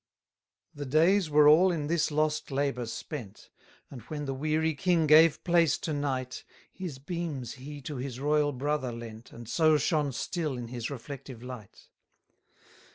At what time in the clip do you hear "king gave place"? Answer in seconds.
4.73-5.77